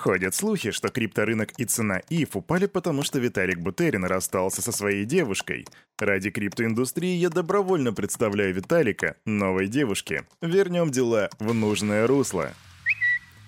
Ходят 0.00 0.34
слухи, 0.34 0.70
что 0.70 0.88
крипторынок 0.88 1.52
и 1.58 1.66
цена 1.66 2.00
ETH 2.08 2.34
упали, 2.34 2.64
потому 2.64 3.02
что 3.02 3.18
Виталик 3.18 3.58
Бутерин 3.58 4.06
расстался 4.06 4.62
со 4.62 4.72
своей 4.72 5.04
девушкой. 5.04 5.66
Ради 5.98 6.30
криптоиндустрии 6.30 7.16
я 7.16 7.28
добровольно 7.28 7.92
представляю 7.92 8.54
Виталика, 8.54 9.16
новой 9.26 9.66
девушке. 9.66 10.24
Вернем 10.40 10.90
дела 10.90 11.28
в 11.38 11.52
нужное 11.52 12.06
русло. 12.06 12.54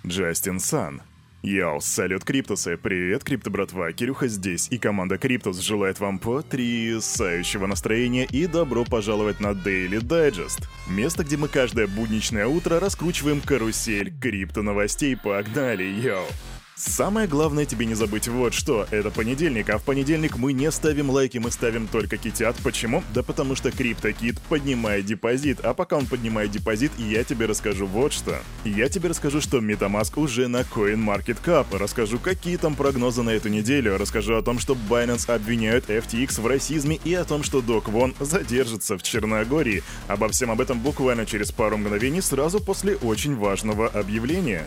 Джастин 0.06 0.60
Сан. 0.60 1.00
Йоу, 1.42 1.80
салют, 1.80 2.22
Криптусы! 2.22 2.76
Привет, 2.76 3.24
Крипто 3.24 3.50
братва, 3.50 3.90
Кирюха 3.92 4.28
здесь, 4.28 4.68
и 4.70 4.78
команда 4.78 5.18
Криптус 5.18 5.58
желает 5.58 5.98
вам 5.98 6.20
потрясающего 6.20 7.66
настроения 7.66 8.26
и 8.26 8.46
добро 8.46 8.84
пожаловать 8.84 9.40
на 9.40 9.48
Daily 9.48 9.98
Digest. 9.98 10.68
Место, 10.88 11.24
где 11.24 11.36
мы 11.36 11.48
каждое 11.48 11.88
будничное 11.88 12.46
утро 12.46 12.78
раскручиваем 12.78 13.40
карусель 13.40 14.14
крипто 14.20 14.62
новостей. 14.62 15.16
Погнали, 15.16 15.82
йоу! 15.82 16.26
Самое 16.74 17.28
главное 17.28 17.66
тебе 17.66 17.84
не 17.84 17.94
забыть 17.94 18.28
вот 18.28 18.54
что. 18.54 18.86
Это 18.90 19.10
понедельник, 19.10 19.68
а 19.68 19.76
в 19.76 19.82
понедельник 19.82 20.38
мы 20.38 20.54
не 20.54 20.70
ставим 20.70 21.10
лайки, 21.10 21.36
мы 21.36 21.50
ставим 21.50 21.86
только 21.86 22.16
китят. 22.16 22.56
Почему? 22.64 23.04
Да 23.12 23.22
потому 23.22 23.54
что 23.54 23.68
CryptoKit 23.68 24.40
поднимает 24.48 25.04
депозит. 25.04 25.60
А 25.60 25.74
пока 25.74 25.98
он 25.98 26.06
поднимает 26.06 26.50
депозит, 26.50 26.90
я 26.98 27.24
тебе 27.24 27.44
расскажу 27.44 27.86
вот 27.86 28.14
что. 28.14 28.36
Я 28.64 28.88
тебе 28.88 29.10
расскажу, 29.10 29.42
что 29.42 29.58
MetaMask 29.58 30.18
уже 30.18 30.48
на 30.48 30.62
CoinMarketCap. 30.62 31.66
Расскажу, 31.78 32.18
какие 32.18 32.56
там 32.56 32.74
прогнозы 32.74 33.22
на 33.22 33.30
эту 33.30 33.50
неделю. 33.50 33.98
Расскажу 33.98 34.34
о 34.34 34.42
том, 34.42 34.58
что 34.58 34.76
Binance 34.88 35.30
обвиняют 35.30 35.90
FTX 35.90 36.40
в 36.40 36.46
расизме 36.46 36.98
и 37.04 37.12
о 37.12 37.24
том, 37.24 37.42
что 37.42 37.60
Док 37.60 37.88
Вон 37.88 38.14
задержится 38.18 38.96
в 38.96 39.02
Черногории. 39.02 39.82
Обо 40.08 40.28
всем 40.30 40.50
об 40.50 40.60
этом 40.60 40.80
буквально 40.80 41.26
через 41.26 41.52
пару 41.52 41.76
мгновений 41.76 42.22
сразу 42.22 42.60
после 42.60 42.96
очень 42.96 43.36
важного 43.36 43.88
объявления. 43.88 44.66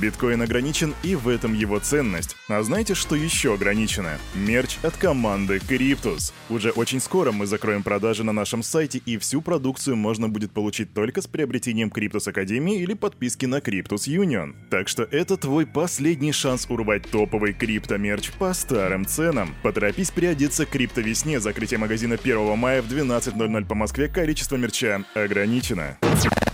Биткоин 0.00 0.42
ограничен 0.42 0.94
и 1.02 1.07
в 1.14 1.28
этом 1.28 1.54
его 1.54 1.78
ценность. 1.78 2.36
А 2.48 2.62
знаете, 2.62 2.94
что 2.94 3.14
еще 3.14 3.54
ограничено? 3.54 4.18
Мерч 4.34 4.78
от 4.82 4.96
команды 4.96 5.58
Cryptus. 5.58 6.32
Уже 6.48 6.70
очень 6.70 7.00
скоро 7.00 7.32
мы 7.32 7.46
закроем 7.46 7.82
продажи 7.82 8.24
на 8.24 8.32
нашем 8.32 8.62
сайте, 8.62 9.00
и 9.04 9.18
всю 9.18 9.42
продукцию 9.42 9.96
можно 9.96 10.28
будет 10.28 10.52
получить 10.52 10.92
только 10.94 11.22
с 11.22 11.26
приобретением 11.26 11.88
Cryptus 11.88 12.28
Академии 12.28 12.80
или 12.80 12.94
подписки 12.94 13.46
на 13.46 13.58
Cryptus 13.58 14.06
Union. 14.08 14.54
Так 14.70 14.88
что 14.88 15.02
это 15.02 15.36
твой 15.36 15.66
последний 15.66 16.32
шанс 16.32 16.66
урвать 16.68 17.10
топовый 17.10 17.52
крипто-мерч 17.52 18.32
по 18.38 18.52
старым 18.52 19.06
ценам. 19.06 19.54
Поторопись 19.62 20.10
переодеться 20.10 20.66
к 20.66 20.70
крипто-весне. 20.70 21.40
Закрытие 21.40 21.78
магазина 21.78 22.14
1 22.14 22.56
мая 22.56 22.82
в 22.82 22.86
12.00 22.86 23.66
по 23.66 23.74
Москве. 23.74 24.08
Количество 24.08 24.56
мерча 24.56 25.04
ограничено. 25.14 25.96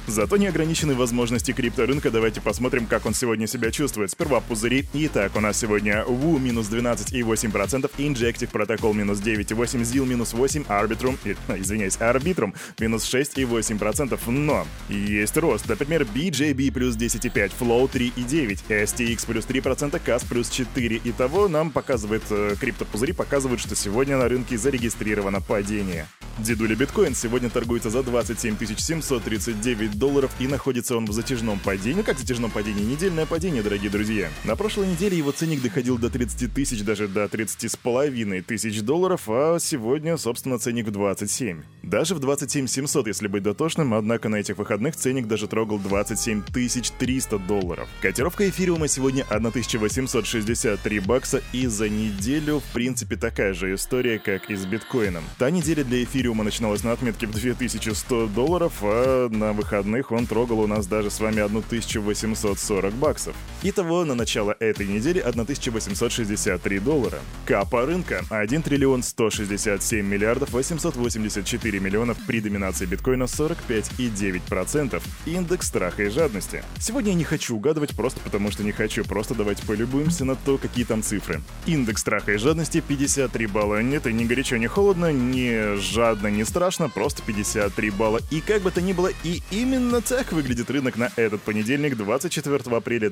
Зато 0.06 0.36
не 0.36 0.46
ограничены 0.46 0.94
возможности 0.94 1.52
крипторынка. 1.52 2.10
Давайте 2.10 2.40
посмотрим, 2.40 2.86
как 2.86 3.06
он 3.06 3.14
сегодня 3.14 3.46
себя 3.46 3.70
чувствует. 3.70 4.10
Сперва 4.10 4.40
пузыри. 4.44 4.86
Итак, 4.92 5.32
у 5.36 5.40
нас 5.40 5.58
сегодня 5.58 6.04
WU 6.06 6.38
минус 6.38 6.68
12,8%, 6.68 7.90
Injective 7.98 8.50
Protocol 8.50 8.94
минус 8.94 9.18
9,8%, 9.20 9.82
ZIL 9.82 10.06
минус 10.06 10.34
8%, 10.34 10.66
Arbitrum, 10.66 11.16
извиняюсь, 11.60 11.96
Arbitrum 11.96 12.54
минус 12.78 13.04
6,8%. 13.12 14.18
Но 14.30 14.66
есть 14.88 15.36
рост. 15.36 15.68
Например, 15.68 16.02
BJB 16.02 16.72
плюс 16.72 16.96
10,5%, 16.96 17.52
Flow 17.58 17.90
3,9%, 17.90 18.60
STX 18.68 19.26
плюс 19.26 19.46
3%, 19.46 20.00
CAS 20.04 20.26
плюс 20.28 20.50
4%. 20.50 21.00
Итого 21.04 21.48
нам 21.48 21.70
показывает, 21.70 22.22
э, 22.30 22.54
криптопузыри 22.60 23.12
показывают, 23.12 23.60
что 23.60 23.74
сегодня 23.74 24.16
на 24.16 24.28
рынке 24.28 24.58
зарегистрировано 24.58 25.40
падение. 25.40 26.06
Дедуля 26.38 26.74
биткоин 26.74 27.14
сегодня 27.14 27.48
торгуется 27.48 27.90
за 27.90 28.02
27 28.02 28.56
739 28.76 29.98
долларов 29.98 30.32
и 30.40 30.48
находится 30.48 30.96
он 30.96 31.04
в 31.04 31.12
затяжном 31.12 31.60
падении. 31.60 31.98
Ну 31.98 32.02
как 32.02 32.18
затяжном 32.18 32.50
падении? 32.50 32.82
Недельное 32.82 33.26
падение, 33.26 33.62
дорогие 33.62 33.90
друзья. 33.90 34.30
На 34.44 34.56
прошлой 34.56 34.88
неделе 34.88 35.16
его 35.16 35.32
ценник 35.32 35.62
доходил 35.62 35.96
до 35.96 36.10
30 36.10 36.52
тысяч, 36.52 36.82
даже 36.82 37.08
до 37.08 37.28
30 37.28 37.70
с 37.70 37.76
половиной 37.76 38.42
тысяч 38.42 38.82
долларов, 38.82 39.22
а 39.28 39.58
сегодня, 39.58 40.16
собственно, 40.16 40.58
ценник 40.58 40.88
в 40.88 40.90
27. 40.90 41.62
Даже 41.82 42.14
в 42.14 42.18
27 42.18 42.66
700, 42.66 43.06
если 43.06 43.28
быть 43.28 43.42
дотошным, 43.42 43.94
однако 43.94 44.28
на 44.28 44.36
этих 44.36 44.58
выходных 44.58 44.96
ценник 44.96 45.28
даже 45.28 45.46
трогал 45.48 45.78
27 45.78 46.42
300 46.42 47.38
долларов. 47.38 47.88
Котировка 48.02 48.48
эфириума 48.48 48.88
сегодня 48.88 49.24
1863 49.30 51.00
бакса, 51.00 51.42
и 51.52 51.66
за 51.66 51.88
неделю, 51.88 52.60
в 52.60 52.72
принципе, 52.72 53.16
такая 53.16 53.54
же 53.54 53.74
история, 53.74 54.18
как 54.18 54.50
и 54.50 54.56
с 54.56 54.66
биткоином. 54.66 55.24
Та 55.38 55.50
неделя 55.50 55.84
для 55.84 56.02
эфириума 56.04 56.44
начиналась 56.44 56.84
на 56.84 56.92
отметке 56.92 57.26
в 57.26 57.32
2100 57.32 58.26
долларов, 58.28 58.72
а 58.82 59.28
на 59.28 59.52
выходных 59.52 60.12
он 60.12 60.26
трогал 60.26 60.60
у 60.60 60.66
нас 60.66 60.86
даже 60.86 61.10
с 61.10 61.20
вами 61.20 61.40
1840 61.40 62.94
баксов. 62.94 63.34
Итого 63.62 64.04
на 64.04 64.14
начало 64.24 64.56
этой 64.58 64.86
недели 64.86 65.18
1863 65.18 66.78
доллара. 66.78 67.18
Капа 67.44 67.84
рынка 67.84 68.24
1 68.30 68.62
триллион 68.62 69.02
167 69.02 70.02
миллиардов 70.02 70.50
884 70.50 71.78
миллионов 71.78 72.16
при 72.26 72.40
доминации 72.40 72.86
биткоина 72.86 73.24
45,9%. 73.24 75.02
Индекс 75.26 75.68
страха 75.68 76.04
и 76.04 76.08
жадности. 76.08 76.64
Сегодня 76.80 77.10
я 77.10 77.18
не 77.18 77.24
хочу 77.24 77.54
угадывать 77.54 77.94
просто 77.94 78.18
потому, 78.20 78.50
что 78.50 78.64
не 78.64 78.72
хочу. 78.72 79.04
Просто 79.04 79.34
давайте 79.34 79.66
полюбуемся 79.66 80.24
на 80.24 80.36
то, 80.36 80.56
какие 80.56 80.86
там 80.86 81.02
цифры. 81.02 81.42
Индекс 81.66 82.00
страха 82.00 82.32
и 82.32 82.38
жадности 82.38 82.80
53 82.80 83.46
балла. 83.48 83.82
Нет, 83.82 84.06
и 84.06 84.12
не 84.14 84.24
горячо, 84.24 84.56
не 84.56 84.68
холодно, 84.68 85.12
не 85.12 85.76
жадно 85.76 86.28
не 86.28 86.44
страшно, 86.44 86.88
просто 86.88 87.22
53 87.26 87.90
балла. 87.90 88.20
И 88.30 88.40
как 88.40 88.62
бы 88.62 88.70
то 88.70 88.80
ни 88.80 88.94
было, 88.94 89.10
и 89.22 89.42
именно 89.50 90.00
так 90.00 90.32
выглядит 90.32 90.70
рынок 90.70 90.96
на 90.96 91.10
этот 91.16 91.42
понедельник, 91.42 91.94
24 91.98 92.74
апреля 92.74 93.10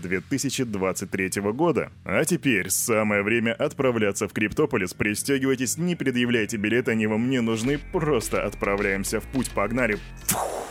2023 1.06 1.52
года. 1.52 1.92
А 2.04 2.24
теперь 2.24 2.70
самое 2.70 3.22
время 3.22 3.52
отправляться 3.52 4.28
в 4.28 4.32
Криптополис. 4.32 4.94
Пристегивайтесь, 4.94 5.78
не 5.78 5.96
предъявляйте 5.96 6.56
билеты, 6.56 6.92
они 6.92 7.06
вам 7.06 7.30
не 7.30 7.40
нужны, 7.40 7.78
просто 7.92 8.44
отправляемся 8.44 9.20
в 9.20 9.24
путь, 9.24 9.50
погнали. 9.50 9.98
Фух. 10.26 10.61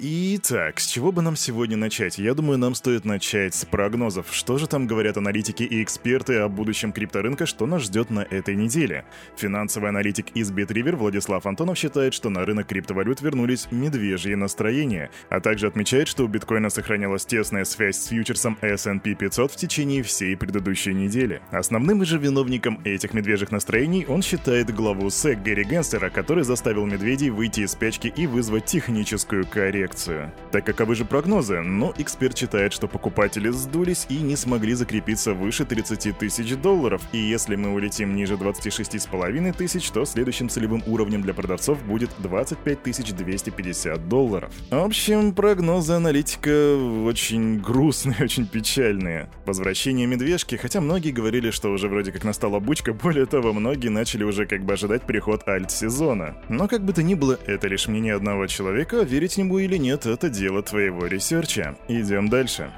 Итак, 0.00 0.78
с 0.78 0.86
чего 0.86 1.10
бы 1.10 1.22
нам 1.22 1.34
сегодня 1.34 1.76
начать? 1.76 2.18
Я 2.18 2.34
думаю, 2.34 2.56
нам 2.56 2.76
стоит 2.76 3.04
начать 3.04 3.54
с 3.54 3.64
прогнозов. 3.64 4.26
Что 4.30 4.56
же 4.56 4.68
там 4.68 4.86
говорят 4.86 5.16
аналитики 5.16 5.64
и 5.64 5.82
эксперты 5.82 6.36
о 6.36 6.48
будущем 6.48 6.92
крипторынка, 6.92 7.46
что 7.46 7.66
нас 7.66 7.82
ждет 7.82 8.10
на 8.10 8.20
этой 8.20 8.54
неделе? 8.54 9.04
Финансовый 9.36 9.88
аналитик 9.88 10.26
из 10.36 10.52
BitRiver 10.52 10.94
Владислав 10.94 11.44
Антонов 11.46 11.78
считает, 11.78 12.14
что 12.14 12.30
на 12.30 12.44
рынок 12.44 12.68
криптовалют 12.68 13.22
вернулись 13.22 13.66
медвежьи 13.72 14.34
настроения, 14.36 15.10
а 15.30 15.40
также 15.40 15.66
отмечает, 15.66 16.06
что 16.06 16.24
у 16.24 16.28
биткоина 16.28 16.70
сохранялась 16.70 17.26
тесная 17.26 17.64
связь 17.64 17.98
с 17.98 18.06
фьючерсом 18.06 18.56
S&P 18.60 19.14
500 19.14 19.50
в 19.50 19.56
течение 19.56 20.04
всей 20.04 20.36
предыдущей 20.36 20.94
недели. 20.94 21.42
Основным 21.50 22.04
же 22.04 22.18
виновником 22.18 22.80
этих 22.84 23.14
медвежьих 23.14 23.50
настроений 23.50 24.06
он 24.06 24.22
считает 24.22 24.72
главу 24.72 25.08
SEC 25.08 25.42
Гэри 25.42 25.64
Генстера, 25.64 26.08
который 26.08 26.44
заставил 26.44 26.86
медведей 26.86 27.30
выйти 27.30 27.62
из 27.62 27.72
спячки 27.72 28.12
и 28.14 28.28
вызвать 28.28 28.66
техническую 28.66 29.44
коррекцию 29.44 29.87
коррекцию. 29.88 30.32
Так 30.52 30.64
каковы 30.64 30.94
же 30.94 31.04
прогнозы? 31.04 31.60
Но 31.60 31.92
эксперт 31.98 32.36
считает, 32.36 32.72
что 32.72 32.88
покупатели 32.88 33.50
сдулись 33.50 34.06
и 34.08 34.18
не 34.18 34.36
смогли 34.36 34.74
закрепиться 34.74 35.34
выше 35.34 35.64
30 35.64 36.18
тысяч 36.18 36.56
долларов. 36.56 37.02
И 37.12 37.18
если 37.18 37.56
мы 37.56 37.72
улетим 37.72 38.14
ниже 38.14 38.36
26 38.36 39.00
с 39.00 39.06
половиной 39.06 39.52
тысяч, 39.52 39.90
то 39.90 40.04
следующим 40.04 40.48
целевым 40.48 40.82
уровнем 40.86 41.22
для 41.22 41.34
продавцов 41.34 41.82
будет 41.84 42.10
25 42.18 43.16
250 43.16 44.08
долларов. 44.08 44.52
В 44.70 44.76
общем, 44.76 45.32
прогнозы 45.32 45.94
аналитика 45.94 46.76
очень 47.04 47.60
грустные, 47.60 48.16
очень 48.20 48.46
печальные. 48.46 49.30
Возвращение 49.46 50.06
медвежки, 50.06 50.56
хотя 50.56 50.80
многие 50.80 51.10
говорили, 51.10 51.50
что 51.50 51.70
уже 51.70 51.88
вроде 51.88 52.12
как 52.12 52.24
настала 52.24 52.60
бычка, 52.60 52.92
более 52.92 53.26
того, 53.26 53.52
многие 53.52 53.88
начали 53.88 54.24
уже 54.24 54.46
как 54.46 54.64
бы 54.64 54.74
ожидать 54.74 55.02
переход 55.06 55.46
альт-сезона. 55.48 56.36
Но 56.48 56.68
как 56.68 56.84
бы 56.84 56.92
то 56.92 57.02
ни 57.02 57.14
было, 57.14 57.38
это 57.46 57.68
лишь 57.68 57.88
мнение 57.88 58.14
одного 58.14 58.46
человека, 58.46 59.02
верить 59.02 59.38
нему 59.38 59.58
или 59.58 59.77
нет, 59.78 60.06
это 60.06 60.28
дело 60.28 60.62
твоего 60.62 61.06
ресерча. 61.06 61.76
Идем 61.88 62.28
дальше. 62.28 62.70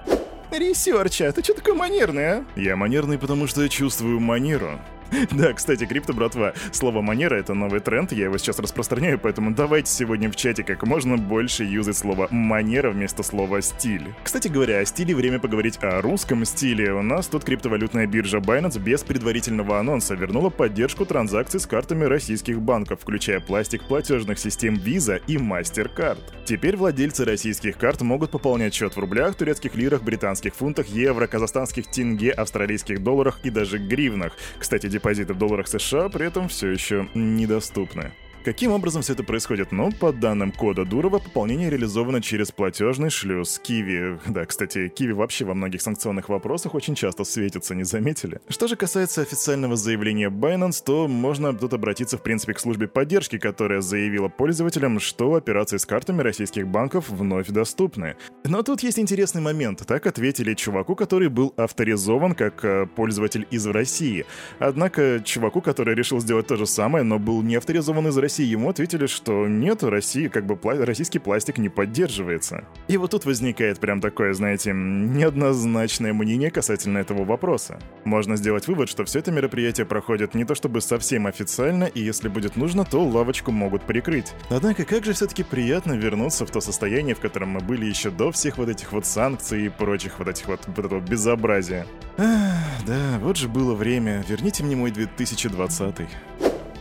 Ресерча, 0.50 1.32
ты 1.32 1.42
что 1.42 1.54
такой 1.54 1.74
манерный, 1.74 2.32
а? 2.32 2.44
Я 2.56 2.76
манерный, 2.76 3.18
потому 3.18 3.46
что 3.46 3.62
я 3.62 3.68
чувствую 3.68 4.20
манеру. 4.20 4.80
Да, 5.32 5.52
кстати, 5.52 5.86
крипто, 5.86 6.12
братва, 6.12 6.52
слово 6.72 7.02
манера— 7.02 7.34
это 7.36 7.54
новый 7.54 7.80
тренд, 7.80 8.12
я 8.12 8.24
его 8.24 8.38
сейчас 8.38 8.58
распространяю, 8.58 9.18
поэтому 9.18 9.52
давайте 9.52 9.90
сегодня 9.90 10.30
в 10.30 10.36
чате 10.36 10.62
как 10.62 10.86
можно 10.86 11.16
больше 11.16 11.64
юзать 11.64 11.96
слово 11.96 12.28
манера 12.30 12.90
вместо 12.90 13.22
слова 13.22 13.60
стиль. 13.60 14.14
Кстати 14.22 14.48
говоря, 14.48 14.78
о 14.78 14.84
стиле 14.84 15.14
время 15.14 15.38
поговорить 15.38 15.78
о 15.82 16.00
русском 16.00 16.44
стиле. 16.44 16.92
У 16.92 17.02
нас 17.02 17.26
тут 17.26 17.44
криптовалютная 17.44 18.06
биржа 18.06 18.38
Binance 18.38 18.78
без 18.78 19.02
предварительного 19.02 19.78
анонса 19.78 20.14
вернула 20.14 20.50
поддержку 20.50 21.06
транзакций 21.06 21.60
с 21.60 21.66
картами 21.66 22.04
российских 22.04 22.60
банков, 22.60 23.00
включая 23.02 23.40
пластик 23.40 23.82
платежных 23.84 24.38
систем 24.38 24.74
Visa 24.74 25.20
и 25.26 25.36
MasterCard. 25.36 26.18
Теперь 26.44 26.76
владельцы 26.76 27.24
российских 27.24 27.78
карт 27.78 28.00
могут 28.00 28.30
пополнять 28.30 28.74
счет 28.74 28.96
в 28.96 28.98
рублях, 28.98 29.34
турецких 29.34 29.74
лирах, 29.76 30.02
британских 30.02 30.54
фунтах, 30.54 30.86
евро, 30.88 31.26
казахстанских 31.26 31.86
тенге, 31.86 32.30
австралийских 32.30 33.02
долларах 33.02 33.40
и 33.44 33.50
даже 33.50 33.78
гривнах. 33.78 34.32
Кстати, 34.58 34.88
депозиты 35.00 35.32
в 35.32 35.38
долларах 35.38 35.66
США 35.66 36.10
при 36.10 36.26
этом 36.26 36.48
все 36.48 36.68
еще 36.68 37.08
недоступны. 37.14 38.12
Каким 38.42 38.72
образом 38.72 39.02
все 39.02 39.12
это 39.12 39.22
происходит? 39.22 39.70
Ну, 39.70 39.92
по 39.92 40.14
данным 40.14 40.50
кода 40.50 40.86
Дурова, 40.86 41.18
пополнение 41.18 41.68
реализовано 41.68 42.22
через 42.22 42.50
платежный 42.50 43.10
шлюз 43.10 43.58
Киви. 43.58 44.18
Да, 44.26 44.46
кстати, 44.46 44.88
Киви 44.88 45.12
вообще 45.12 45.44
во 45.44 45.52
многих 45.52 45.82
санкционных 45.82 46.30
вопросах 46.30 46.74
очень 46.74 46.94
часто 46.94 47.24
светится, 47.24 47.74
не 47.74 47.84
заметили? 47.84 48.40
Что 48.48 48.66
же 48.66 48.76
касается 48.76 49.20
официального 49.20 49.76
заявления 49.76 50.30
Binance, 50.30 50.82
то 50.82 51.06
можно 51.06 51.52
тут 51.52 51.74
обратиться, 51.74 52.16
в 52.16 52.22
принципе, 52.22 52.54
к 52.54 52.60
службе 52.60 52.88
поддержки, 52.88 53.36
которая 53.36 53.82
заявила 53.82 54.28
пользователям, 54.28 55.00
что 55.00 55.34
операции 55.34 55.76
с 55.76 55.84
картами 55.84 56.22
российских 56.22 56.66
банков 56.66 57.10
вновь 57.10 57.48
доступны. 57.48 58.16
Но 58.44 58.62
тут 58.62 58.82
есть 58.82 58.98
интересный 58.98 59.42
момент. 59.42 59.86
Так 59.86 60.06
ответили 60.06 60.54
чуваку, 60.54 60.96
который 60.96 61.28
был 61.28 61.52
авторизован 61.58 62.34
как 62.34 62.64
э, 62.64 62.86
пользователь 62.86 63.46
из 63.50 63.66
России. 63.66 64.24
Однако 64.58 65.20
чуваку, 65.22 65.60
который 65.60 65.94
решил 65.94 66.20
сделать 66.20 66.46
то 66.46 66.56
же 66.56 66.64
самое, 66.64 67.04
но 67.04 67.18
был 67.18 67.42
не 67.42 67.56
авторизован 67.56 68.08
из 68.08 68.16
России, 68.16 68.29
России 68.30 68.46
ему 68.46 68.70
ответили, 68.70 69.06
что 69.06 69.48
нет, 69.48 69.82
России 69.82 70.28
как 70.28 70.46
бы 70.46 70.54
пла- 70.54 70.84
российский 70.84 71.18
пластик 71.18 71.58
не 71.58 71.68
поддерживается. 71.68 72.64
И 72.86 72.96
вот 72.96 73.10
тут 73.10 73.24
возникает 73.24 73.80
прям 73.80 74.00
такое, 74.00 74.34
знаете, 74.34 74.70
неоднозначное 74.72 76.12
мнение 76.12 76.52
касательно 76.52 76.98
этого 76.98 77.24
вопроса. 77.24 77.80
Можно 78.04 78.36
сделать 78.36 78.68
вывод, 78.68 78.88
что 78.88 79.04
все 79.04 79.18
это 79.18 79.32
мероприятие 79.32 79.84
проходит 79.84 80.36
не 80.36 80.44
то 80.44 80.54
чтобы 80.54 80.80
совсем 80.80 81.26
официально, 81.26 81.86
и 81.86 82.00
если 82.00 82.28
будет 82.28 82.54
нужно, 82.54 82.84
то 82.84 83.04
лавочку 83.04 83.50
могут 83.50 83.82
прикрыть. 83.82 84.32
Однако 84.48 84.84
как 84.84 85.04
же 85.04 85.12
все-таки 85.12 85.42
приятно 85.42 85.94
вернуться 85.94 86.46
в 86.46 86.52
то 86.52 86.60
состояние, 86.60 87.16
в 87.16 87.20
котором 87.20 87.48
мы 87.48 87.60
были 87.60 87.86
еще 87.86 88.10
до 88.10 88.30
всех 88.30 88.58
вот 88.58 88.68
этих 88.68 88.92
вот 88.92 89.06
санкций 89.06 89.66
и 89.66 89.68
прочих 89.70 90.20
вот 90.20 90.28
этих 90.28 90.46
вот, 90.46 90.60
вот 90.68 90.86
этого 90.86 91.00
безобразия. 91.00 91.84
Ах, 92.16 92.86
да, 92.86 93.18
вот 93.20 93.36
же 93.36 93.48
было 93.48 93.74
время. 93.74 94.24
Верните 94.28 94.62
мне 94.62 94.76
мой 94.76 94.92
2020. 94.92 96.06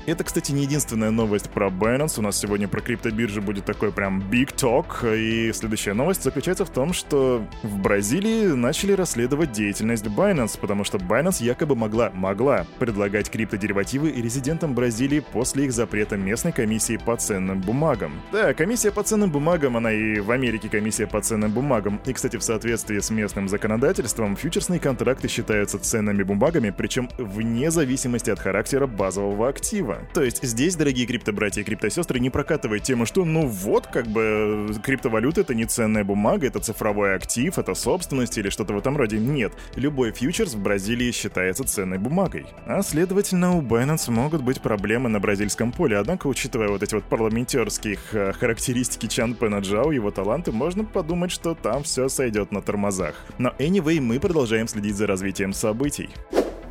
Это, 0.09 0.23
кстати, 0.23 0.51
не 0.51 0.63
единственная 0.63 1.11
новость 1.11 1.51
про 1.51 1.67
Binance. 1.67 2.17
У 2.17 2.23
нас 2.23 2.35
сегодня 2.35 2.67
про 2.67 2.81
криптобиржи 2.81 3.41
будет 3.41 3.65
такой 3.65 3.91
прям 3.91 4.19
big 4.19 4.55
talk. 4.55 5.05
И 5.15 5.53
следующая 5.53 5.93
новость 5.93 6.23
заключается 6.23 6.65
в 6.65 6.71
том, 6.71 6.93
что 6.93 7.45
в 7.61 7.77
Бразилии 7.77 8.47
начали 8.47 8.93
расследовать 8.93 9.51
деятельность 9.51 10.05
Binance, 10.05 10.59
потому 10.59 10.83
что 10.83 10.97
Binance 10.97 11.43
якобы 11.43 11.75
могла, 11.75 12.09
могла 12.09 12.65
предлагать 12.79 13.29
криптодеривативы 13.29 14.11
резидентам 14.11 14.73
Бразилии 14.73 15.19
после 15.19 15.65
их 15.65 15.73
запрета 15.73 16.17
местной 16.17 16.53
комиссии 16.53 16.97
по 16.97 17.15
ценным 17.15 17.61
бумагам. 17.61 18.19
Да, 18.31 18.55
комиссия 18.55 18.91
по 18.91 19.03
ценным 19.03 19.31
бумагам, 19.31 19.77
она 19.77 19.91
и 19.91 20.19
в 20.19 20.31
Америке 20.31 20.69
комиссия 20.69 21.05
по 21.05 21.21
ценным 21.21 21.51
бумагам. 21.51 22.01
И, 22.07 22.13
кстати, 22.13 22.37
в 22.37 22.43
соответствии 22.43 22.97
с 22.97 23.11
местным 23.11 23.47
законодательством, 23.47 24.35
фьючерсные 24.35 24.79
контракты 24.79 25.27
считаются 25.27 25.77
ценными 25.77 26.23
бумагами, 26.23 26.73
причем 26.75 27.09
вне 27.19 27.69
зависимости 27.69 28.31
от 28.31 28.39
характера 28.39 28.87
базового 28.87 29.49
актива. 29.49 29.98
То 30.13 30.23
есть 30.23 30.43
здесь, 30.43 30.75
дорогие 30.75 31.05
криптобратья 31.05 31.61
и 31.61 31.63
криптосестры, 31.63 32.19
не 32.19 32.29
прокатывает 32.29 32.83
тему, 32.83 33.05
что 33.05 33.25
ну 33.25 33.47
вот, 33.47 33.87
как 33.87 34.07
бы 34.07 34.73
криптовалюта 34.83 35.41
это 35.41 35.53
не 35.53 35.65
ценная 35.65 36.03
бумага, 36.03 36.47
это 36.47 36.59
цифровой 36.59 37.15
актив, 37.15 37.57
это 37.57 37.73
собственность 37.73 38.37
или 38.37 38.49
что-то 38.49 38.73
в 38.73 38.77
этом 38.77 38.97
роде. 38.97 39.17
Нет, 39.17 39.53
любой 39.75 40.11
фьючерс 40.11 40.53
в 40.53 40.61
Бразилии 40.61 41.11
считается 41.11 41.63
ценной 41.63 41.97
бумагой. 41.97 42.45
А 42.65 42.81
следовательно, 42.81 43.55
у 43.57 43.61
Binance 43.61 44.11
могут 44.11 44.41
быть 44.41 44.61
проблемы 44.61 45.09
на 45.09 45.19
бразильском 45.19 45.71
поле. 45.71 45.97
Однако, 45.97 46.27
учитывая 46.27 46.69
вот 46.69 46.83
эти 46.83 46.95
вот 46.95 47.03
парламентерские 47.05 47.97
э, 48.11 48.33
характеристики 48.33 49.07
Чан 49.07 49.35
Пена 49.35 49.59
Джао, 49.59 49.91
его 49.91 50.11
таланты, 50.11 50.51
можно 50.51 50.83
подумать, 50.83 51.31
что 51.31 51.55
там 51.55 51.83
все 51.83 52.09
сойдет 52.09 52.51
на 52.51 52.61
тормозах. 52.61 53.15
Но 53.37 53.49
anyway, 53.59 53.99
мы 53.99 54.19
продолжаем 54.19 54.67
следить 54.67 54.95
за 54.95 55.07
развитием 55.07 55.53
событий. 55.53 56.09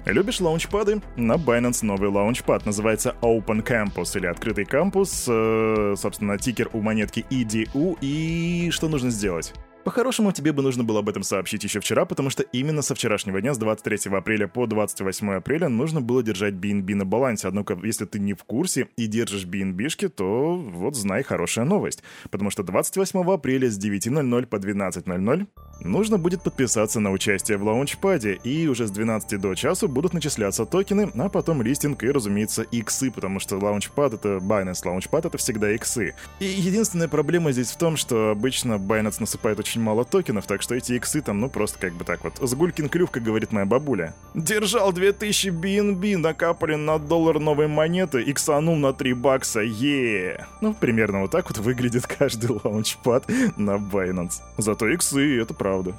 Любишь 0.04 0.40
лаунчпады? 0.40 1.02
На 1.16 1.34
Binance 1.34 1.84
новый 1.84 2.08
лаунчпад 2.08 2.64
называется 2.64 3.14
Open 3.20 3.62
Campus 3.62 4.16
или 4.16 4.26
Открытый 4.26 4.64
кампус. 4.64 5.26
Э, 5.28 5.94
собственно, 5.96 6.38
тикер 6.38 6.70
у 6.72 6.80
монетки 6.80 7.26
EDU. 7.30 7.98
И 8.00 8.70
что 8.70 8.88
нужно 8.88 9.10
сделать? 9.10 9.52
По-хорошему, 9.88 10.32
тебе 10.32 10.52
бы 10.52 10.62
нужно 10.62 10.84
было 10.84 10.98
об 10.98 11.08
этом 11.08 11.22
сообщить 11.22 11.64
еще 11.64 11.80
вчера, 11.80 12.04
потому 12.04 12.28
что 12.28 12.42
именно 12.42 12.82
со 12.82 12.94
вчерашнего 12.94 13.40
дня, 13.40 13.54
с 13.54 13.58
23 13.58 14.14
апреля 14.14 14.46
по 14.46 14.66
28 14.66 15.30
апреля, 15.30 15.70
нужно 15.70 16.02
было 16.02 16.22
держать 16.22 16.52
BNB 16.52 16.94
на 16.94 17.06
балансе. 17.06 17.48
Однако, 17.48 17.74
если 17.82 18.04
ты 18.04 18.18
не 18.18 18.34
в 18.34 18.44
курсе 18.44 18.88
и 18.98 19.06
держишь 19.06 19.46
BNB-шки, 19.46 20.10
то 20.10 20.56
вот 20.58 20.94
знай 20.94 21.22
хорошая 21.22 21.64
новость. 21.64 22.02
Потому 22.30 22.50
что 22.50 22.64
28 22.64 23.32
апреля 23.32 23.70
с 23.70 23.78
9.00 23.78 24.44
по 24.44 24.56
12.00 24.56 25.46
нужно 25.80 26.18
будет 26.18 26.42
подписаться 26.42 27.00
на 27.00 27.10
участие 27.10 27.56
в 27.56 27.64
лаунчпаде, 27.64 28.34
и 28.44 28.66
уже 28.66 28.86
с 28.86 28.90
12 28.90 29.40
до 29.40 29.54
часу 29.54 29.88
будут 29.88 30.12
начисляться 30.12 30.66
токены, 30.66 31.10
а 31.14 31.30
потом 31.30 31.62
листинг 31.62 32.02
и, 32.02 32.10
разумеется, 32.10 32.60
иксы, 32.62 33.10
потому 33.10 33.40
что 33.40 33.56
лаунчпад— 33.56 34.12
это 34.14 34.36
Binance, 34.36 34.80
лаунчпад— 34.84 35.24
это 35.26 35.38
всегда 35.38 35.70
иксы. 35.74 36.14
И 36.40 36.44
единственная 36.44 37.08
проблема 37.08 37.52
здесь 37.52 37.70
в 37.70 37.78
том, 37.78 37.96
что 37.96 38.30
обычно 38.30 38.74
Binance 38.74 39.16
насыпает 39.20 39.58
очень 39.58 39.77
очень 39.78 39.84
мало 39.84 40.04
токенов, 40.04 40.46
так 40.46 40.62
что 40.62 40.74
эти 40.74 40.92
иксы 40.92 41.22
там, 41.22 41.40
ну, 41.40 41.48
просто 41.48 41.78
как 41.78 41.92
бы 41.92 42.04
так 42.04 42.24
вот. 42.24 42.34
Сгулькин 42.40 42.88
клюв, 42.88 43.10
как 43.10 43.22
говорит 43.22 43.52
моя 43.52 43.66
бабуля. 43.66 44.14
Держал 44.34 44.92
2000 44.92 45.48
BNB, 45.48 46.16
накапали 46.16 46.76
на 46.76 46.98
доллар 46.98 47.38
новой 47.38 47.68
монеты, 47.68 48.22
иксанул 48.26 48.76
на 48.76 48.92
3 48.92 49.14
бакса, 49.14 49.60
е 49.60 50.46
Ну, 50.60 50.74
примерно 50.74 51.20
вот 51.20 51.30
так 51.30 51.48
вот 51.48 51.58
выглядит 51.58 52.06
каждый 52.18 52.60
лаунчпад 52.64 53.28
на 53.56 53.76
Binance. 53.76 54.42
Зато 54.58 54.88
иксы, 54.88 55.40
это 55.40 55.54
правда. 55.54 55.94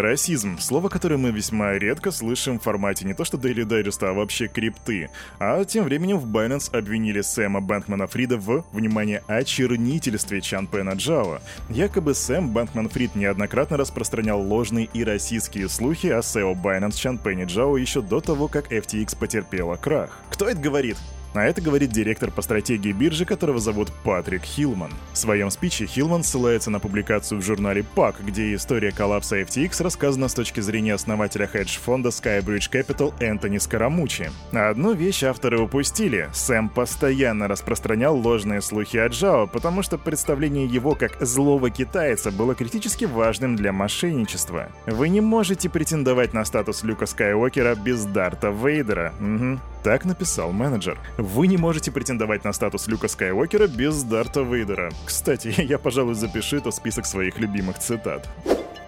Расизм— 0.00 0.58
слово, 0.60 0.88
которое 0.88 1.18
мы 1.18 1.32
весьма 1.32 1.74
редко 1.74 2.10
слышим 2.12 2.58
в 2.58 2.62
формате 2.62 3.04
не 3.04 3.12
то 3.12 3.26
что 3.26 3.36
Daily 3.36 3.66
Digest, 3.66 4.08
а 4.08 4.14
вообще 4.14 4.48
крипты. 4.48 5.10
А 5.38 5.62
тем 5.66 5.84
временем 5.84 6.16
в 6.18 6.26
Binance 6.26 6.74
обвинили 6.74 7.20
Сэма 7.20 7.60
Бэнкмана 7.60 8.06
Фрида 8.06 8.38
в, 8.38 8.64
внимание, 8.72 9.22
очернительстве 9.26 10.40
Чан 10.40 10.66
Пэна 10.66 10.92
Джао. 10.92 11.40
Якобы 11.68 12.14
Сэм 12.14 12.48
Бэнкман 12.48 12.88
Фрид 12.88 13.14
неоднократно 13.14 13.76
распространял 13.76 14.40
ложные 14.40 14.88
и 14.94 15.04
расистские 15.04 15.68
слухи 15.68 16.06
о 16.06 16.20
SEO 16.20 16.54
Binance 16.54 16.96
Чан 16.98 17.18
Пэне 17.18 17.44
Джао 17.44 17.76
еще 17.76 18.00
до 18.00 18.20
того, 18.22 18.48
как 18.48 18.72
FTX 18.72 19.18
потерпела 19.18 19.76
крах. 19.76 20.18
Кто 20.30 20.48
это 20.48 20.58
говорит? 20.58 20.96
А 21.34 21.44
это 21.44 21.62
говорит 21.62 21.90
директор 21.90 22.30
по 22.30 22.42
стратегии 22.42 22.92
биржи, 22.92 23.24
которого 23.24 23.58
зовут 23.58 23.90
Патрик 24.04 24.42
Хилман. 24.42 24.90
В 25.12 25.18
своем 25.18 25.50
спиче 25.50 25.86
Хилман 25.86 26.22
ссылается 26.22 26.70
на 26.70 26.78
публикацию 26.78 27.40
в 27.40 27.44
журнале 27.44 27.84
PAC, 27.96 28.16
где 28.20 28.54
история 28.54 28.92
коллапса 28.92 29.40
FTX 29.40 29.82
рассказана 29.82 30.28
с 30.28 30.34
точки 30.34 30.60
зрения 30.60 30.94
основателя 30.94 31.46
хедж-фонда 31.46 32.10
Skybridge 32.10 32.70
Capital 32.70 33.14
Энтони 33.20 33.58
Скоромучи. 33.58 34.30
Одну 34.52 34.92
вещь 34.92 35.22
авторы 35.22 35.58
упустили. 35.60 36.28
Сэм 36.32 36.68
постоянно 36.68 37.48
распространял 37.48 38.16
ложные 38.16 38.60
слухи 38.60 38.98
о 38.98 39.08
Джао, 39.08 39.46
потому 39.46 39.82
что 39.82 39.98
представление 39.98 40.66
его 40.66 40.94
как 40.94 41.20
злого 41.20 41.70
китайца 41.70 42.30
было 42.30 42.54
критически 42.54 43.04
важным 43.06 43.56
для 43.56 43.72
мошенничества. 43.72 44.68
Вы 44.86 45.08
не 45.08 45.20
можете 45.20 45.70
претендовать 45.70 46.34
на 46.34 46.44
статус 46.44 46.82
Люка 46.82 47.06
Скайуокера 47.06 47.74
без 47.74 48.04
Дарта 48.04 48.50
Вейдера. 48.50 49.14
Угу. 49.20 49.60
Так 49.82 50.04
написал 50.04 50.52
менеджер. 50.52 50.98
Вы 51.22 51.46
не 51.46 51.56
можете 51.56 51.92
претендовать 51.92 52.42
на 52.42 52.52
статус 52.52 52.88
Люка 52.88 53.06
Скайуокера 53.06 53.68
без 53.68 54.02
Дарта 54.02 54.40
Вейдера. 54.40 54.90
Кстати, 55.06 55.54
я, 55.62 55.78
пожалуй, 55.78 56.14
запишу 56.14 56.56
это 56.56 56.72
в 56.72 56.74
список 56.74 57.06
своих 57.06 57.38
любимых 57.38 57.78
цитат. 57.78 58.28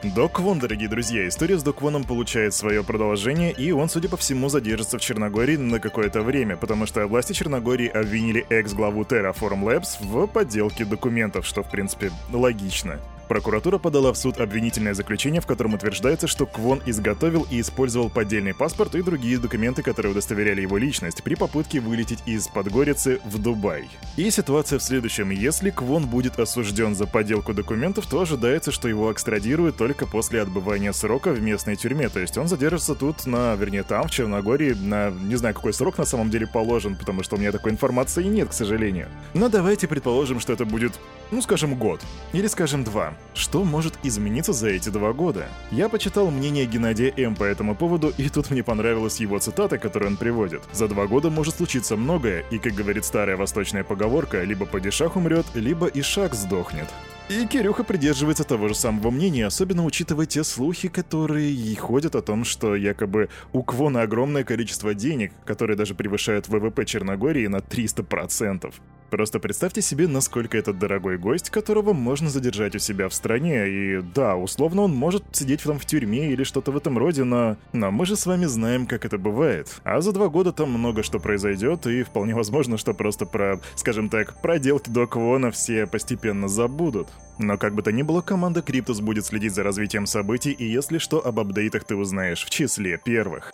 Док 0.02 0.40
Вон, 0.40 0.58
дорогие 0.58 0.88
друзья, 0.88 1.28
история 1.28 1.56
с 1.56 1.62
Док 1.62 1.80
Воном 1.80 2.02
получает 2.02 2.52
свое 2.52 2.82
продолжение, 2.82 3.52
и 3.52 3.70
он, 3.70 3.88
судя 3.88 4.08
по 4.08 4.16
всему, 4.16 4.48
задержится 4.48 4.98
в 4.98 5.00
Черногории 5.00 5.56
на 5.56 5.78
какое-то 5.78 6.22
время, 6.22 6.56
потому 6.56 6.86
что 6.86 7.06
власти 7.06 7.32
Черногории 7.32 7.86
обвинили 7.86 8.44
экс-главу 8.50 9.02
Terraform 9.04 9.62
Labs 9.62 9.96
в 10.00 10.26
подделке 10.26 10.84
документов, 10.84 11.46
что, 11.46 11.62
в 11.62 11.70
принципе, 11.70 12.10
логично. 12.32 12.98
Прокуратура 13.28 13.78
подала 13.78 14.12
в 14.12 14.16
суд 14.16 14.38
обвинительное 14.38 14.94
заключение, 14.94 15.40
в 15.40 15.46
котором 15.46 15.74
утверждается, 15.74 16.26
что 16.26 16.46
Квон 16.46 16.82
изготовил 16.84 17.46
и 17.50 17.60
использовал 17.60 18.10
поддельный 18.10 18.54
паспорт 18.54 18.94
и 18.94 19.02
другие 19.02 19.38
документы, 19.38 19.82
которые 19.82 20.12
удостоверяли 20.12 20.60
его 20.60 20.76
личность 20.76 21.22
при 21.22 21.34
попытке 21.34 21.80
вылететь 21.80 22.22
из 22.26 22.48
Подгорицы 22.48 23.20
в 23.24 23.38
Дубай. 23.38 23.88
И 24.16 24.30
ситуация 24.30 24.78
в 24.78 24.82
следующем. 24.82 25.30
Если 25.30 25.70
Квон 25.70 26.06
будет 26.06 26.38
осужден 26.38 26.94
за 26.94 27.06
подделку 27.06 27.54
документов, 27.54 28.06
то 28.06 28.20
ожидается, 28.20 28.72
что 28.72 28.88
его 28.88 29.10
экстрадируют 29.10 29.76
только 29.76 30.06
после 30.06 30.42
отбывания 30.42 30.92
срока 30.92 31.30
в 31.30 31.40
местной 31.40 31.76
тюрьме. 31.76 32.08
То 32.08 32.20
есть 32.20 32.36
он 32.36 32.46
задержится 32.46 32.94
тут 32.94 33.26
на, 33.26 33.54
вернее, 33.54 33.84
там, 33.84 34.08
в 34.08 34.10
Черногории, 34.10 34.74
на, 34.74 35.10
не 35.10 35.36
знаю, 35.36 35.54
какой 35.54 35.72
срок 35.72 35.96
на 35.98 36.04
самом 36.04 36.30
деле 36.30 36.46
положен, 36.46 36.96
потому 36.96 37.22
что 37.22 37.36
у 37.36 37.38
меня 37.38 37.52
такой 37.52 37.72
информации 37.72 38.24
нет, 38.24 38.50
к 38.50 38.52
сожалению. 38.52 39.08
Но 39.32 39.48
давайте 39.48 39.88
предположим, 39.88 40.40
что 40.40 40.52
это 40.52 40.64
будет, 40.64 40.92
ну, 41.30 41.40
скажем, 41.40 41.74
год. 41.74 42.00
Или, 42.32 42.46
скажем, 42.48 42.84
два. 42.84 43.13
Что 43.34 43.64
может 43.64 43.94
измениться 44.02 44.52
за 44.52 44.68
эти 44.68 44.88
два 44.88 45.12
года? 45.12 45.48
Я 45.70 45.88
почитал 45.88 46.30
мнение 46.30 46.66
Геннадия 46.66 47.12
М. 47.16 47.34
по 47.34 47.44
этому 47.44 47.74
поводу, 47.74 48.12
и 48.16 48.28
тут 48.28 48.50
мне 48.50 48.62
понравилась 48.62 49.20
его 49.20 49.38
цитата, 49.38 49.78
которую 49.78 50.12
он 50.12 50.16
приводит. 50.16 50.62
«За 50.72 50.88
два 50.88 51.06
года 51.06 51.30
может 51.30 51.56
случиться 51.56 51.96
многое, 51.96 52.44
и, 52.50 52.58
как 52.58 52.72
говорит 52.74 53.04
старая 53.04 53.36
восточная 53.36 53.84
поговорка, 53.84 54.42
либо 54.42 54.66
падишах 54.66 55.16
умрет, 55.16 55.46
либо 55.54 55.86
и 55.86 56.02
шаг 56.02 56.34
сдохнет». 56.34 56.88
И 57.30 57.46
Кирюха 57.46 57.84
придерживается 57.84 58.44
того 58.44 58.68
же 58.68 58.74
самого 58.74 59.10
мнения, 59.10 59.46
особенно 59.46 59.86
учитывая 59.86 60.26
те 60.26 60.44
слухи, 60.44 60.88
которые 60.88 61.74
ходят 61.76 62.14
о 62.16 62.20
том, 62.20 62.44
что 62.44 62.76
якобы 62.76 63.30
у 63.54 63.62
Квона 63.62 64.02
огромное 64.02 64.44
количество 64.44 64.92
денег, 64.92 65.32
которые 65.46 65.76
даже 65.76 65.94
превышают 65.94 66.48
ВВП 66.48 66.84
Черногории 66.84 67.46
на 67.46 67.60
300%. 67.60 68.74
Просто 69.14 69.38
представьте 69.38 69.80
себе, 69.80 70.08
насколько 70.08 70.58
этот 70.58 70.80
дорогой 70.80 71.18
гость, 71.18 71.48
которого 71.48 71.92
можно 71.92 72.28
задержать 72.28 72.74
у 72.74 72.80
себя 72.80 73.08
в 73.08 73.14
стране, 73.14 73.68
и 73.68 74.00
да, 74.00 74.34
условно 74.34 74.82
он 74.82 74.92
может 74.92 75.22
сидеть 75.30 75.62
там 75.62 75.78
в 75.78 75.86
тюрьме 75.86 76.32
или 76.32 76.42
что-то 76.42 76.72
в 76.72 76.76
этом 76.76 76.98
роде, 76.98 77.22
но... 77.22 77.56
Но 77.72 77.92
мы 77.92 78.06
же 78.06 78.16
с 78.16 78.26
вами 78.26 78.46
знаем, 78.46 78.88
как 78.88 79.04
это 79.04 79.16
бывает. 79.16 79.68
А 79.84 80.00
за 80.00 80.10
два 80.10 80.26
года 80.26 80.50
там 80.50 80.72
много 80.72 81.04
что 81.04 81.20
произойдет, 81.20 81.86
и 81.86 82.02
вполне 82.02 82.34
возможно, 82.34 82.76
что 82.76 82.92
просто 82.92 83.24
про, 83.24 83.60
скажем 83.76 84.08
так, 84.08 84.42
проделки 84.42 84.90
До 84.90 85.14
Квона 85.14 85.52
все 85.52 85.86
постепенно 85.86 86.48
забудут. 86.48 87.06
Но 87.38 87.56
как 87.56 87.76
бы 87.76 87.82
то 87.82 87.92
ни 87.92 88.02
было, 88.02 88.20
команда 88.20 88.62
Криптус 88.62 89.00
будет 89.00 89.26
следить 89.26 89.54
за 89.54 89.62
развитием 89.62 90.06
событий, 90.06 90.50
и 90.50 90.64
если 90.64 90.98
что, 90.98 91.24
об 91.24 91.38
апдейтах 91.38 91.84
ты 91.84 91.94
узнаешь 91.94 92.44
в 92.44 92.50
числе 92.50 92.98
первых. 92.98 93.52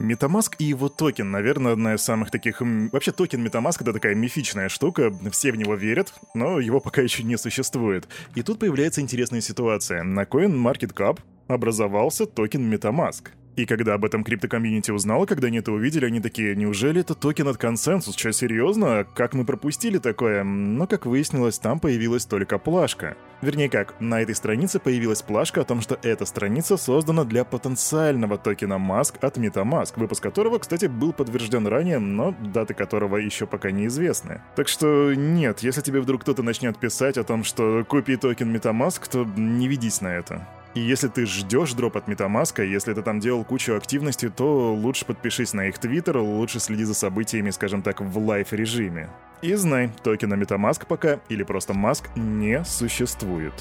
Metamask 0.00 0.54
и 0.58 0.64
его 0.64 0.88
токен, 0.88 1.30
наверное, 1.32 1.72
одна 1.72 1.94
из 1.94 2.02
самых 2.02 2.30
таких... 2.30 2.60
Вообще, 2.60 3.10
токен 3.10 3.44
Metamask— 3.44 3.78
это 3.80 3.92
такая 3.92 4.14
мифичная 4.14 4.68
штука, 4.68 5.12
все 5.32 5.50
в 5.50 5.56
него 5.56 5.74
верят, 5.74 6.14
но 6.34 6.60
его 6.60 6.78
пока 6.78 7.02
еще 7.02 7.24
не 7.24 7.36
существует. 7.36 8.08
И 8.36 8.42
тут 8.42 8.60
появляется 8.60 9.00
интересная 9.00 9.40
ситуация. 9.40 10.04
На 10.04 10.22
CoinMarketCap 10.22 11.18
образовался 11.48 12.26
токен 12.26 12.72
Metamask. 12.72 13.30
И 13.58 13.66
когда 13.66 13.94
об 13.94 14.04
этом 14.04 14.22
криптокомьюнити 14.22 14.92
узнала, 14.92 15.26
когда 15.26 15.48
они 15.48 15.58
это 15.58 15.72
увидели, 15.72 16.04
они 16.06 16.20
такие, 16.20 16.54
неужели 16.54 17.00
это 17.00 17.16
токен 17.16 17.48
от 17.48 17.56
ConsenSys? 17.56 18.14
Что, 18.14 18.30
серьезно? 18.30 19.04
Как 19.16 19.34
мы 19.34 19.44
пропустили 19.44 19.98
такое? 19.98 20.44
Но, 20.44 20.86
как 20.86 21.06
выяснилось, 21.06 21.58
там 21.58 21.80
появилась 21.80 22.24
только 22.24 22.58
плашка. 22.58 23.16
Вернее 23.42 23.68
как, 23.68 24.00
на 24.00 24.22
этой 24.22 24.36
странице 24.36 24.78
появилась 24.78 25.22
плашка 25.22 25.62
о 25.62 25.64
том, 25.64 25.80
что 25.80 25.98
эта 26.04 26.24
страница 26.24 26.76
создана 26.76 27.24
для 27.24 27.42
потенциального 27.42 28.38
токена 28.38 28.74
Mask 28.74 29.14
от 29.20 29.38
MetaMask, 29.38 29.94
выпуск 29.96 30.22
которого, 30.22 30.58
кстати, 30.60 30.86
был 30.86 31.12
подтвержден 31.12 31.66
ранее, 31.66 31.98
но 31.98 32.36
даты 32.40 32.74
которого 32.74 33.16
еще 33.16 33.48
пока 33.48 33.72
неизвестны. 33.72 34.40
Так 34.54 34.68
что 34.68 35.14
нет, 35.14 35.64
если 35.64 35.80
тебе 35.80 36.00
вдруг 36.00 36.22
кто-то 36.22 36.44
начнет 36.44 36.78
писать 36.78 37.18
о 37.18 37.24
том, 37.24 37.42
что 37.42 37.84
купи 37.88 38.14
токен 38.14 38.54
MetaMask, 38.54 39.02
то 39.10 39.24
не 39.24 39.66
ведись 39.66 40.00
на 40.00 40.14
это. 40.14 40.46
И 40.74 40.80
если 40.80 41.08
ты 41.08 41.26
ждешь 41.26 41.72
дроп 41.72 41.96
от 41.96 42.08
Метамаска, 42.08 42.62
если 42.62 42.92
ты 42.94 43.02
там 43.02 43.20
делал 43.20 43.44
кучу 43.44 43.74
активности, 43.74 44.28
то 44.28 44.72
лучше 44.74 45.04
подпишись 45.04 45.54
на 45.54 45.68
их 45.68 45.78
твиттер, 45.78 46.18
лучше 46.18 46.60
следи 46.60 46.84
за 46.84 46.94
событиями, 46.94 47.50
скажем 47.50 47.82
так, 47.82 48.00
в 48.00 48.18
лайф-режиме. 48.18 49.08
И 49.42 49.54
знай, 49.54 49.90
токена 50.02 50.34
Metamask 50.34 50.84
пока, 50.86 51.20
или 51.28 51.42
просто 51.42 51.74
Маск, 51.74 52.08
не 52.16 52.64
существует. 52.64 53.54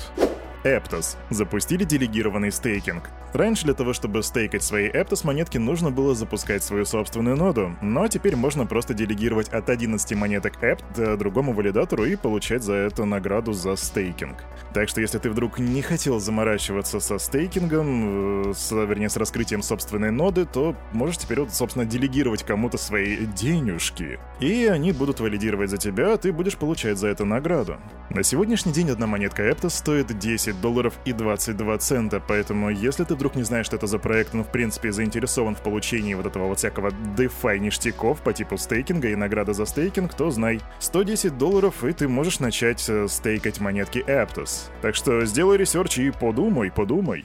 Aptos 0.76 1.18
запустили 1.30 1.84
делегированный 1.84 2.52
стейкинг. 2.52 3.10
Раньше 3.34 3.66
для 3.66 3.74
того, 3.74 3.94
чтобы 3.94 4.24
стейкать 4.24 4.64
свои 4.64 4.90
Aptos 4.90 5.26
монетки, 5.26 5.58
нужно 5.58 5.92
было 5.92 6.16
запускать 6.16 6.64
свою 6.64 6.86
собственную 6.86 7.36
ноду, 7.36 7.76
но 7.82 8.08
теперь 8.08 8.36
можно 8.36 8.66
просто 8.66 8.94
делегировать 8.94 9.50
от 9.50 9.70
11 9.70 10.16
монеток 10.16 10.54
Apt 10.64 11.18
другому 11.18 11.54
валидатору 11.54 12.06
и 12.06 12.16
получать 12.16 12.64
за 12.64 12.74
это 12.74 13.06
награду 13.06 13.54
за 13.54 13.76
стейкинг. 13.76 14.44
Так 14.74 14.90
что 14.90 15.02
если 15.02 15.18
ты 15.18 15.30
вдруг 15.30 15.60
не 15.60 15.82
хотел 15.82 16.20
заморачиваться 16.20 17.00
со 17.00 17.18
стейкингом, 17.18 18.50
э, 18.50 18.54
с, 18.54 18.72
вернее, 18.72 19.10
с 19.10 19.18
раскрытием 19.18 19.62
собственной 19.62 20.12
ноды, 20.12 20.46
то 20.46 20.76
можешь 20.92 21.18
теперь, 21.18 21.42
вот, 21.42 21.54
собственно, 21.54 21.86
делегировать 21.86 22.44
кому-то 22.44 22.78
свои 22.78 23.26
денежки. 23.26 24.20
И 24.40 24.66
они 24.66 24.92
будут 24.92 25.20
валидировать 25.20 25.70
за 25.70 25.78
тебя, 25.78 26.14
а 26.14 26.18
ты 26.18 26.32
будешь 26.32 26.58
получать 26.58 26.98
за 26.98 27.08
это 27.08 27.26
награду. 27.26 27.78
На 28.10 28.24
сегодняшний 28.24 28.74
день 28.74 28.90
одна 28.90 29.08
монетка 29.08 29.50
Aptos 29.50 29.72
стоит 29.72 30.18
10 30.18 30.56
долларов 30.62 30.94
и 31.06 31.14
22 31.14 31.78
цента, 31.78 32.22
поэтому 32.26 32.70
если 32.70 33.04
ты 33.04 33.16
вдруг 33.16 33.36
не 33.36 33.44
знаешь, 33.44 33.66
что 33.66 33.76
это 33.76 33.88
за 33.88 34.00
проект, 34.00 34.34
но 34.34 34.44
в 34.44 34.52
принципе 34.52 34.92
заинтересован 34.92 35.56
в 35.56 35.62
получении 35.62 36.14
вот 36.14 36.26
этого 36.26 36.48
вот 36.48 36.60
всякого 36.60 36.90
DeFi 37.16 37.60
ништяков 37.60 38.22
по 38.22 38.34
типу 38.34 38.58
стейкинга 38.58 39.10
и 39.10 39.16
награда 39.16 39.54
за 39.54 39.66
стейкинг, 39.66 40.14
то 40.14 40.30
знай, 40.32 40.62
110 40.80 41.38
долларов 41.38 41.84
и 41.84 41.94
ты 41.94 42.08
можешь 42.08 42.40
начать 42.40 42.84
э, 42.90 43.08
стейкать 43.08 43.60
монетки 43.60 44.00
Aptos. 44.08 44.70
Так 44.82 44.96
что 44.96 45.26
сделай 45.26 45.58
ресерч 45.58 45.98
и 46.00 46.12
подумай, 46.12 46.72
подумай. 46.72 47.24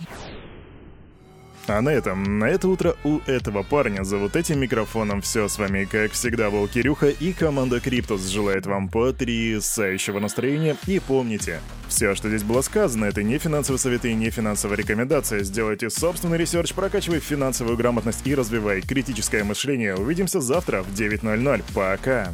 А 1.68 1.80
на 1.80 1.90
этом, 1.90 2.40
на 2.40 2.46
это 2.46 2.68
утро 2.68 2.96
у 3.04 3.20
этого 3.26 3.62
парня 3.62 4.02
за 4.02 4.18
вот 4.18 4.34
этим 4.34 4.58
микрофоном 4.58 5.20
все 5.20 5.46
с 5.46 5.58
вами, 5.58 5.84
как 5.84 6.10
всегда, 6.12 6.50
был 6.50 6.66
Кирюха 6.66 7.08
и 7.08 7.32
команда 7.32 7.78
Криптус 7.78 8.26
желает 8.26 8.66
вам 8.66 8.88
потрясающего 8.88 10.18
настроения 10.18 10.76
и 10.88 10.98
помните, 10.98 11.60
все, 11.88 12.16
что 12.16 12.28
здесь 12.28 12.42
было 12.42 12.62
сказано, 12.62 13.04
это 13.04 13.22
не 13.22 13.38
финансовые 13.38 13.78
советы 13.78 14.10
и 14.10 14.14
не 14.14 14.30
финансовая 14.30 14.76
рекомендация. 14.76 15.44
Сделайте 15.44 15.88
собственный 15.88 16.38
ресерч, 16.38 16.72
прокачивай 16.72 17.20
финансовую 17.20 17.76
грамотность 17.76 18.26
и 18.26 18.34
развивай 18.34 18.80
критическое 18.80 19.44
мышление. 19.44 19.94
Увидимся 19.94 20.40
завтра 20.40 20.82
в 20.82 20.92
9.00. 20.92 21.62
Пока! 21.74 22.32